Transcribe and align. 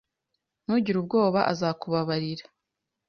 Ntugire 0.63 0.97
ubwoba. 0.99 1.39
azakubabarira. 1.51 2.43